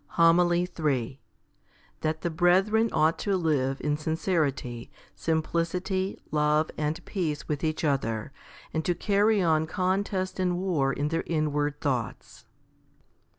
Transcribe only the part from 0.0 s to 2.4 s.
HOMILY III That the